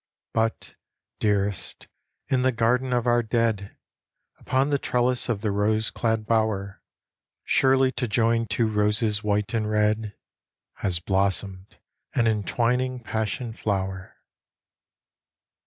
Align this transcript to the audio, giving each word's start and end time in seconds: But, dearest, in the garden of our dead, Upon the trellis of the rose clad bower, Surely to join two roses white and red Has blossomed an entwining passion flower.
But, 0.33 0.73
dearest, 1.19 1.87
in 2.27 2.41
the 2.41 2.51
garden 2.51 2.91
of 2.91 3.05
our 3.05 3.21
dead, 3.21 3.77
Upon 4.39 4.71
the 4.71 4.79
trellis 4.79 5.29
of 5.29 5.41
the 5.41 5.51
rose 5.51 5.91
clad 5.91 6.25
bower, 6.25 6.81
Surely 7.43 7.91
to 7.91 8.07
join 8.07 8.47
two 8.47 8.67
roses 8.67 9.23
white 9.23 9.53
and 9.53 9.69
red 9.69 10.15
Has 10.77 10.99
blossomed 10.99 11.77
an 12.15 12.25
entwining 12.25 12.99
passion 13.01 13.53
flower. 13.53 14.17